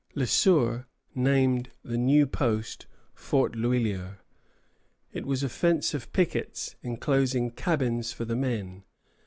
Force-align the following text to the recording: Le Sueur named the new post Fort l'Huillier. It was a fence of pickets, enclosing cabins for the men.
Le 0.15 0.25
Sueur 0.25 0.87
named 1.13 1.69
the 1.83 1.95
new 1.95 2.25
post 2.25 2.87
Fort 3.13 3.55
l'Huillier. 3.55 4.17
It 5.13 5.27
was 5.27 5.43
a 5.43 5.47
fence 5.47 5.93
of 5.93 6.11
pickets, 6.11 6.75
enclosing 6.83 7.51
cabins 7.51 8.11
for 8.11 8.25
the 8.25 8.35
men. 8.35 8.83